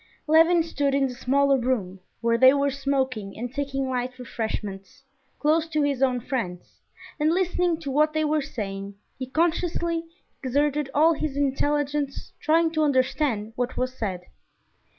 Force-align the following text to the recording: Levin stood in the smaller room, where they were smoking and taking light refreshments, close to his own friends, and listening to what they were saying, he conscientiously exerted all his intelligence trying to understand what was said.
Levin 0.25 0.63
stood 0.63 0.95
in 0.95 1.07
the 1.07 1.13
smaller 1.13 1.59
room, 1.59 1.99
where 2.21 2.35
they 2.35 2.55
were 2.55 2.71
smoking 2.71 3.37
and 3.37 3.53
taking 3.53 3.87
light 3.87 4.17
refreshments, 4.17 5.03
close 5.37 5.67
to 5.67 5.83
his 5.83 6.01
own 6.01 6.19
friends, 6.19 6.81
and 7.19 7.31
listening 7.31 7.79
to 7.79 7.91
what 7.91 8.11
they 8.13 8.25
were 8.25 8.41
saying, 8.41 8.95
he 9.19 9.27
conscientiously 9.29 10.03
exerted 10.41 10.89
all 10.95 11.13
his 11.13 11.37
intelligence 11.37 12.33
trying 12.39 12.71
to 12.71 12.81
understand 12.81 13.53
what 13.55 13.77
was 13.77 13.93
said. 13.95 14.21